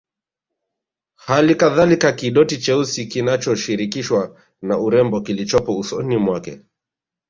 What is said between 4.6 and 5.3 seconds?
na urembo